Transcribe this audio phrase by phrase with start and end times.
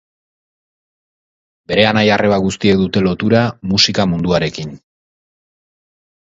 [1.71, 3.43] Bere anaia-arreba guztiek dute lotura
[3.75, 4.75] musika munduarekin.